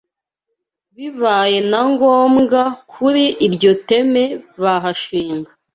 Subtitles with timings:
[0.95, 2.61] Bibaye na ngombwa
[2.91, 4.23] kuri iryo teme
[4.61, 5.51] bahashinga